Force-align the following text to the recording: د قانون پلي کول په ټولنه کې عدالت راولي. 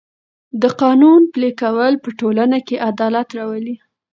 د 0.61 0.63
قانون 0.81 1.21
پلي 1.33 1.51
کول 1.61 1.93
په 2.03 2.09
ټولنه 2.19 2.57
کې 2.67 2.83
عدالت 2.89 3.27
راولي. 3.37 3.75